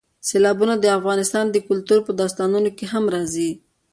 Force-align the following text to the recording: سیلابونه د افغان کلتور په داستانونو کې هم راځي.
سیلابونه 0.27 0.73
د 0.79 0.85
افغان 0.97 1.19
کلتور 1.69 1.99
په 2.07 2.11
داستانونو 2.19 2.69
کې 2.77 2.85
هم 2.93 3.03
راځي. 3.15 3.51